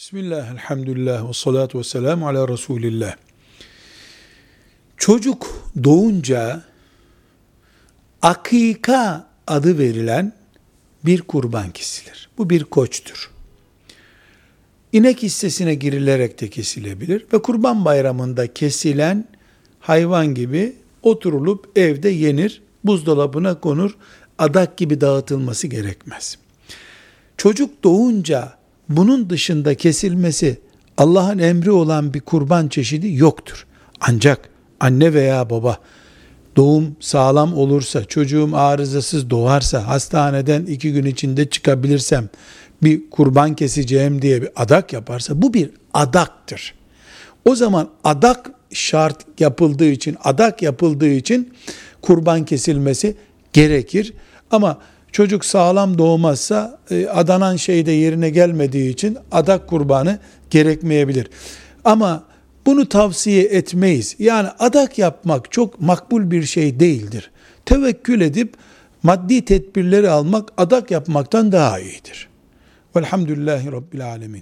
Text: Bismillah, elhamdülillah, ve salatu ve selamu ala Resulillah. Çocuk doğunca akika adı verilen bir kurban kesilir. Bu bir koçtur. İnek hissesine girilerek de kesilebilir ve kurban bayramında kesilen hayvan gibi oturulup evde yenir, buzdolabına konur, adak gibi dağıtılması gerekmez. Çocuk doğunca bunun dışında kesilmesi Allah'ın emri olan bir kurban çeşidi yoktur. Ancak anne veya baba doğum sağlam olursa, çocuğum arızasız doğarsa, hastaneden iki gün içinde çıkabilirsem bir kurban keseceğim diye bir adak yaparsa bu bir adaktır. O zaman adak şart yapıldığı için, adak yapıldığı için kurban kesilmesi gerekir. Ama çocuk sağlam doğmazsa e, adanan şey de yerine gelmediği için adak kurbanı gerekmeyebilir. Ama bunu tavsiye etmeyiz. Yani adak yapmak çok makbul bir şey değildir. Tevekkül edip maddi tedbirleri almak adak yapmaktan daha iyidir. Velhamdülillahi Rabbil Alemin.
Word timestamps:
Bismillah, 0.00 0.52
elhamdülillah, 0.52 1.28
ve 1.28 1.32
salatu 1.32 1.78
ve 1.78 1.84
selamu 1.84 2.28
ala 2.28 2.48
Resulillah. 2.48 3.16
Çocuk 4.96 5.46
doğunca 5.84 6.62
akika 8.22 9.28
adı 9.46 9.78
verilen 9.78 10.32
bir 11.04 11.22
kurban 11.22 11.70
kesilir. 11.70 12.28
Bu 12.38 12.50
bir 12.50 12.64
koçtur. 12.64 13.30
İnek 14.92 15.22
hissesine 15.22 15.74
girilerek 15.74 16.40
de 16.40 16.50
kesilebilir 16.50 17.26
ve 17.32 17.42
kurban 17.42 17.84
bayramında 17.84 18.54
kesilen 18.54 19.28
hayvan 19.80 20.34
gibi 20.34 20.76
oturulup 21.02 21.78
evde 21.78 22.08
yenir, 22.08 22.62
buzdolabına 22.84 23.60
konur, 23.60 23.96
adak 24.38 24.76
gibi 24.76 25.00
dağıtılması 25.00 25.66
gerekmez. 25.66 26.38
Çocuk 27.36 27.84
doğunca 27.84 28.59
bunun 28.90 29.30
dışında 29.30 29.74
kesilmesi 29.74 30.58
Allah'ın 30.98 31.38
emri 31.38 31.70
olan 31.70 32.14
bir 32.14 32.20
kurban 32.20 32.68
çeşidi 32.68 33.14
yoktur. 33.14 33.66
Ancak 34.00 34.48
anne 34.80 35.14
veya 35.14 35.50
baba 35.50 35.78
doğum 36.56 36.96
sağlam 37.00 37.54
olursa, 37.54 38.04
çocuğum 38.04 38.50
arızasız 38.54 39.30
doğarsa, 39.30 39.86
hastaneden 39.86 40.66
iki 40.66 40.92
gün 40.92 41.04
içinde 41.04 41.50
çıkabilirsem 41.50 42.28
bir 42.82 43.10
kurban 43.10 43.54
keseceğim 43.54 44.22
diye 44.22 44.42
bir 44.42 44.48
adak 44.56 44.92
yaparsa 44.92 45.42
bu 45.42 45.54
bir 45.54 45.70
adaktır. 45.94 46.74
O 47.44 47.54
zaman 47.54 47.88
adak 48.04 48.50
şart 48.72 49.40
yapıldığı 49.40 49.88
için, 49.90 50.16
adak 50.24 50.62
yapıldığı 50.62 51.10
için 51.10 51.54
kurban 52.02 52.44
kesilmesi 52.44 53.16
gerekir. 53.52 54.12
Ama 54.50 54.78
çocuk 55.12 55.44
sağlam 55.44 55.98
doğmazsa 55.98 56.78
e, 56.90 57.06
adanan 57.06 57.56
şey 57.56 57.86
de 57.86 57.92
yerine 57.92 58.30
gelmediği 58.30 58.90
için 58.90 59.18
adak 59.32 59.68
kurbanı 59.68 60.18
gerekmeyebilir. 60.50 61.30
Ama 61.84 62.24
bunu 62.66 62.88
tavsiye 62.88 63.42
etmeyiz. 63.42 64.16
Yani 64.18 64.48
adak 64.58 64.98
yapmak 64.98 65.52
çok 65.52 65.80
makbul 65.80 66.30
bir 66.30 66.42
şey 66.42 66.80
değildir. 66.80 67.30
Tevekkül 67.66 68.20
edip 68.20 68.54
maddi 69.02 69.44
tedbirleri 69.44 70.10
almak 70.10 70.48
adak 70.56 70.90
yapmaktan 70.90 71.52
daha 71.52 71.80
iyidir. 71.80 72.28
Velhamdülillahi 72.96 73.72
Rabbil 73.72 74.06
Alemin. 74.06 74.38